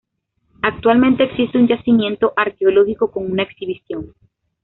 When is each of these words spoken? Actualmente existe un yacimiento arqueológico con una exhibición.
Actualmente 0.63 1.25
existe 1.25 1.59
un 1.59 1.67
yacimiento 1.67 2.33
arqueológico 2.35 3.11
con 3.11 3.31
una 3.31 3.43
exhibición. 3.43 4.15